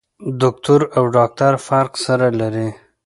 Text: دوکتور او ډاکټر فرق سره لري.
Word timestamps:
دوکتور 0.41 0.81
او 0.97 1.03
ډاکټر 1.15 1.53
فرق 1.67 1.91
سره 2.05 2.27
لري. 2.39 2.69